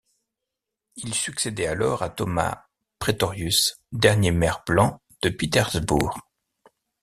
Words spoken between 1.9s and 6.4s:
à Thomas Pretorius, dernier maire blanc de Pietersburg.